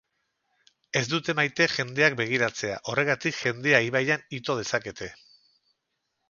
Ez 1.01 1.03
dute 1.09 1.35
maite 1.39 1.67
jendeak 1.73 2.15
begiratzea, 2.21 2.79
horregatik 2.93 3.37
jendea 3.43 3.83
ibaian 3.91 4.25
ito 4.41 4.57
dezakete. 4.63 5.13